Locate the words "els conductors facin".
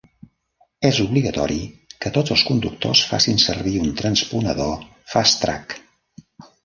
2.35-3.39